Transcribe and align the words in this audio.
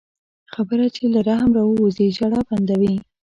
خبره 0.53 0.87
چې 0.95 1.03
له 1.13 1.19
رحم 1.27 1.51
راووځي، 1.57 2.07
ژړا 2.17 2.41
بندوي 2.49 2.95